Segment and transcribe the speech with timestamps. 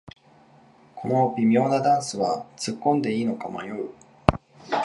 [0.95, 3.91] この微妙なダンスはつっこんでいいのか迷う